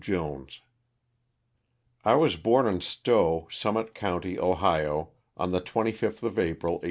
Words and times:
JONES. 0.01 0.61
T 2.03 2.15
WAS 2.15 2.35
born 2.35 2.65
in 2.65 2.81
Stow, 2.81 3.47
Summit 3.51 3.93
county, 3.93 4.35
Ohio, 4.39 5.11
on 5.37 5.51
the 5.51 5.61
* 5.61 5.61
25th 5.61 6.23
of 6.23 6.39
April, 6.39 6.79
1843. 6.79 6.79